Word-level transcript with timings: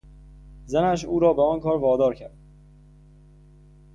زنش 0.65 1.05
او 1.05 1.19
را 1.19 1.33
به 1.33 1.41
آن 1.41 1.59
کار 1.59 1.77
وادار 1.77 2.13
کرد! 2.15 2.37